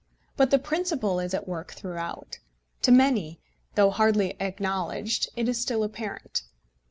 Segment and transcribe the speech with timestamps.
[0.35, 2.39] But the principle is at work throughout.
[2.81, 3.39] To many,
[3.75, 6.41] though hardly acknowledged, it is still apparent.